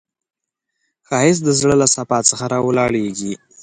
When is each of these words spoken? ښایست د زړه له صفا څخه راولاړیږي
ښایست 1.07 1.41
د 1.45 1.49
زړه 1.59 1.75
له 1.81 1.87
صفا 1.95 2.19
څخه 2.29 2.45
راولاړیږي 2.53 3.33